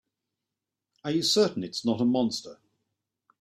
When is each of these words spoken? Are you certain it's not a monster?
Are 1.03 1.11
you 1.11 1.21
certain 1.21 1.63
it's 1.63 1.85
not 1.85 2.01
a 2.01 2.05
monster? 2.05 2.57